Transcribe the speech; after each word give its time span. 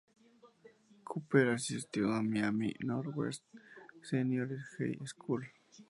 Cooper 1.03 1.49
asistió 1.49 2.11
a 2.11 2.23
Miami 2.23 2.73
Northwestern 2.81 3.63
Senior 4.03 4.49
High 4.79 4.97
School. 5.05 5.45